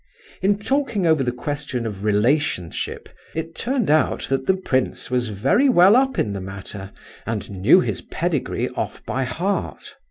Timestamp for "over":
1.05-1.21